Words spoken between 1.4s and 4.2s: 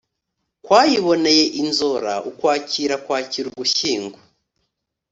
inzora Ukwakira kwakira Ugushyingo